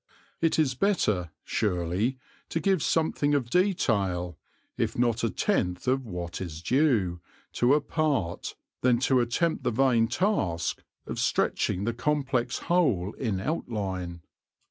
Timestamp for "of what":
5.87-6.41